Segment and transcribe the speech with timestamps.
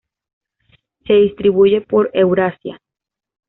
[1.05, 2.81] Se distribuye por Eurasia.